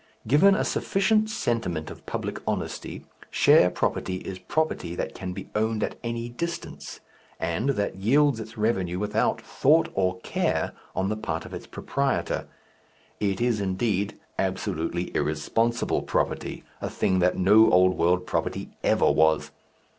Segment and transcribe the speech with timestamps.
[0.27, 5.83] Given a sufficient sentiment of public honesty, share property is property that can be owned
[5.83, 7.01] at any distance
[7.39, 12.47] and that yields its revenue without thought or care on the part of its proprietor;
[13.19, 19.51] it is, indeed, absolutely irresponsible property, a thing that no old world property ever was.